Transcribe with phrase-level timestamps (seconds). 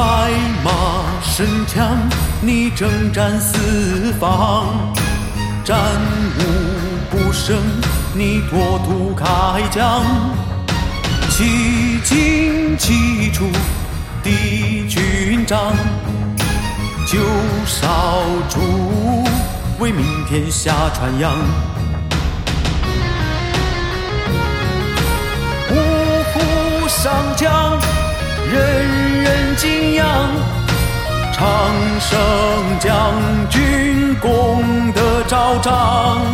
[0.00, 0.30] 白
[0.64, 0.70] 马
[1.22, 1.94] 神枪，
[2.40, 4.94] 你征战四方，
[5.62, 5.76] 战
[6.38, 6.40] 无
[7.10, 7.54] 不胜，
[8.14, 10.02] 你拓土开疆，
[11.28, 13.44] 七进七出，
[14.22, 15.70] 敌军长，
[17.06, 17.18] 九
[17.66, 18.58] 少主，
[19.80, 21.30] 为民天下传扬。
[25.70, 25.74] 五
[26.32, 27.59] 虎上将，
[32.00, 32.18] 生
[32.80, 33.14] 将
[33.50, 36.24] 军功德昭彰，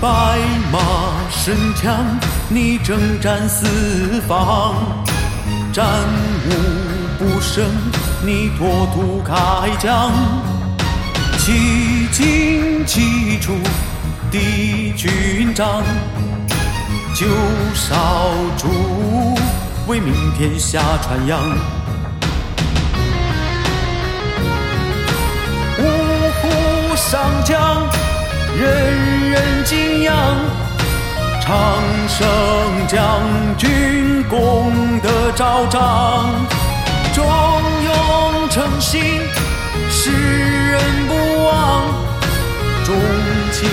[0.00, 0.38] 白
[0.70, 0.78] 马
[1.28, 2.04] 神枪，
[2.48, 4.76] 你征战四方，
[5.72, 5.84] 战
[6.46, 6.50] 无
[7.18, 7.64] 不胜，
[8.24, 9.34] 你拓土开
[9.80, 10.12] 疆，
[11.38, 13.56] 七进七出，
[14.30, 15.82] 敌军帐，
[17.12, 17.26] 九
[17.74, 18.68] 少主，
[19.88, 21.40] 为民天下传扬。
[25.80, 25.82] 五
[26.40, 27.58] 虎上将，
[28.56, 28.87] 人
[29.68, 30.14] 敬仰。
[31.42, 32.26] 长生
[32.86, 33.20] 将
[33.58, 36.30] 军功德昭彰，
[37.12, 39.02] 忠勇诚信，
[39.90, 41.84] 世人不忘。
[42.82, 42.94] 重
[43.52, 43.68] 情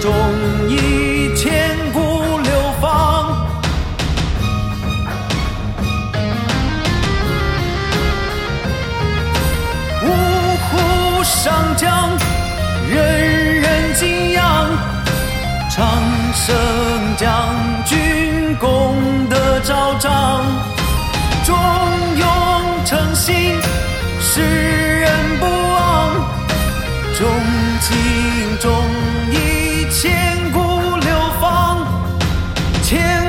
[0.00, 0.12] 重
[0.68, 2.00] 义，千古
[2.40, 2.50] 流
[2.80, 3.46] 芳。
[10.02, 10.06] 五
[10.66, 12.10] 虎上将，
[12.90, 13.47] 人人。
[15.78, 16.02] 长
[16.34, 16.56] 生
[17.16, 18.96] 将军功
[19.30, 20.44] 德昭彰，
[21.44, 21.56] 忠
[22.16, 22.26] 勇
[22.84, 23.56] 诚信
[24.20, 26.10] 世人不忘，
[27.16, 27.28] 忠
[27.80, 28.74] 情忠
[29.30, 30.58] 义千古
[30.96, 31.86] 流芳。
[32.82, 33.27] 千